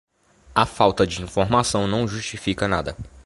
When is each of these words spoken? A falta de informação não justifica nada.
A 0.55 0.65
falta 0.65 1.05
de 1.05 1.21
informação 1.21 1.85
não 1.85 2.07
justifica 2.07 2.67
nada. 2.67 2.97